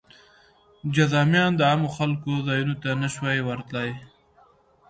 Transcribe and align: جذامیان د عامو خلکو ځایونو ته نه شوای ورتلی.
جذامیان 0.95 1.51
د 1.55 1.61
عامو 1.69 1.89
خلکو 1.97 2.31
ځایونو 2.47 2.75
ته 2.81 2.89
نه 3.01 3.07
شوای 3.13 3.39
ورتلی. 3.43 3.91